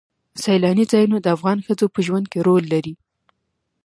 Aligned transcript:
سیلاني 0.43 0.85
ځایونه 0.91 1.17
د 1.21 1.27
افغان 1.35 1.57
ښځو 1.65 1.85
په 1.93 1.99
ژوند 2.07 2.25
کې 2.31 2.39
رول 2.47 2.63
لري. 2.73 2.93